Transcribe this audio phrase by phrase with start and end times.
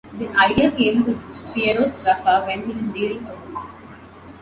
[0.13, 1.21] The idea came to
[1.53, 3.69] Piero Sraffa when he was reading a book.